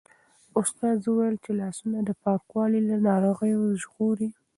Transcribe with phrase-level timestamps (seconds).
[0.61, 4.29] استاد وویل چې د لاسونو پاکوالی له ناروغیو ژغوري.